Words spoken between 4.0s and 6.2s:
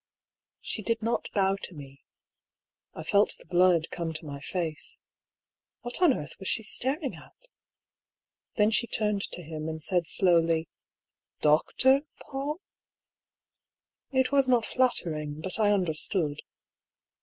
to my face. What on